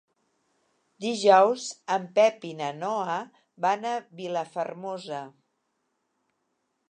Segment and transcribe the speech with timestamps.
[1.03, 1.65] Dijous
[1.97, 3.19] en Pep i na Noa
[3.67, 5.23] van a Vilafermosa.